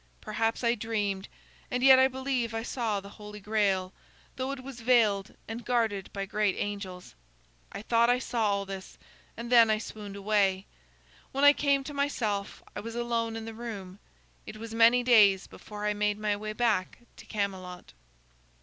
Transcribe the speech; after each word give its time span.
Perhaps 0.19 0.63
I 0.63 0.73
dreamed, 0.73 1.27
and 1.69 1.83
yet 1.83 1.99
I 1.99 2.07
believe 2.07 2.55
I 2.55 2.63
saw 2.63 2.99
the 2.99 3.09
Holy 3.19 3.39
Grail, 3.39 3.93
though 4.35 4.49
it 4.51 4.63
was 4.63 4.81
veiled 4.81 5.35
and 5.47 5.63
guarded 5.63 6.11
by 6.11 6.25
great 6.25 6.55
angels. 6.57 7.13
I 7.71 7.83
thought 7.83 8.09
I 8.09 8.17
saw 8.17 8.47
all 8.49 8.65
this, 8.65 8.97
and 9.37 9.51
then 9.51 9.69
I 9.69 9.77
swooned 9.77 10.15
away. 10.15 10.65
When 11.31 11.43
I 11.43 11.53
came 11.53 11.83
to 11.83 11.93
myself, 11.93 12.63
I 12.75 12.79
was 12.79 12.95
alone 12.95 13.35
in 13.35 13.45
the 13.45 13.53
room. 13.53 13.99
It 14.47 14.57
was 14.57 14.73
many 14.73 15.03
days 15.03 15.45
before 15.45 15.85
I 15.85 15.93
made 15.93 16.17
my 16.17 16.35
way 16.35 16.53
back 16.53 16.97
to 17.17 17.27
Camelot." 17.27 17.93